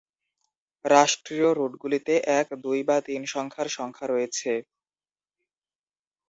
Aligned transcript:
রাষ্ট্রীয় 0.85 1.49
রুটগুলিতে 1.51 2.13
এক, 2.39 2.47
দুই 2.63 2.79
বা 2.83 2.97
তিন 3.07 3.21
সংখ্যার 3.33 3.67
সংখ্যা 3.77 4.05
রয়েছে। 4.07 4.51